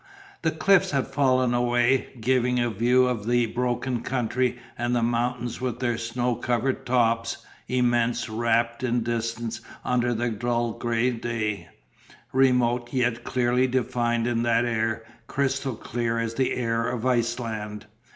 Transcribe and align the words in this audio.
The 0.41 0.49
cliffs 0.49 0.89
had 0.89 1.05
fallen 1.05 1.53
away, 1.53 2.07
giving 2.19 2.59
a 2.59 2.71
view 2.71 3.05
of 3.05 3.27
the 3.27 3.45
broken 3.45 4.01
country 4.01 4.57
and 4.75 4.95
the 4.95 5.03
mountains 5.03 5.61
with 5.61 5.79
their 5.79 5.95
snow 5.99 6.33
covered 6.35 6.87
tops, 6.87 7.45
immense, 7.67 8.27
wrapped 8.27 8.81
in 8.81 9.03
distance 9.03 9.61
under 9.85 10.11
the 10.15 10.31
dull 10.31 10.71
grey 10.71 11.11
day, 11.11 11.69
remote, 12.33 12.91
yet 12.91 13.23
clearly 13.23 13.67
defined 13.67 14.25
in 14.25 14.41
that 14.41 14.65
air, 14.65 15.03
crystal 15.27 15.75
clear 15.75 16.17
as 16.17 16.33
the 16.33 16.53
air 16.53 16.89
of 16.89 17.05
Iceland. 17.05 17.85